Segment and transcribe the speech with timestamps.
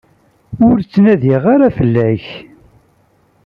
[0.67, 2.25] Ur ttnadiɣ ara fell-ak.